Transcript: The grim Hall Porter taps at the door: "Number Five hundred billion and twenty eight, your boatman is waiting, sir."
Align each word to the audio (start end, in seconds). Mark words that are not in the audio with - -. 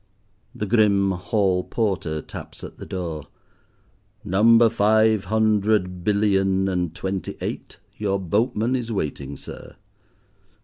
The 0.55 0.65
grim 0.65 1.11
Hall 1.11 1.63
Porter 1.63 2.23
taps 2.23 2.63
at 2.63 2.79
the 2.79 2.87
door: 2.87 3.25
"Number 4.23 4.67
Five 4.67 5.25
hundred 5.25 6.03
billion 6.03 6.67
and 6.67 6.95
twenty 6.95 7.37
eight, 7.39 7.77
your 7.97 8.19
boatman 8.19 8.75
is 8.75 8.91
waiting, 8.91 9.37
sir." 9.37 9.75